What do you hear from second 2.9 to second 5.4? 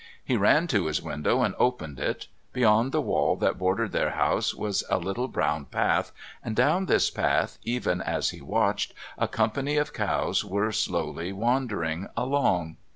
the wall that bordered their house was a little